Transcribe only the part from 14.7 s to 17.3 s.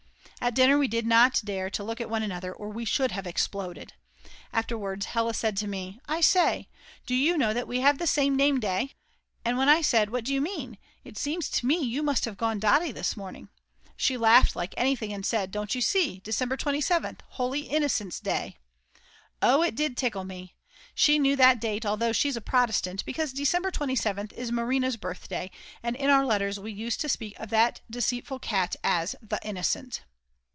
anything and said: "Don't you see, December 27th,